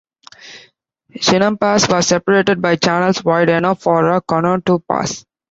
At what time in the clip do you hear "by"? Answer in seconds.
2.59-2.75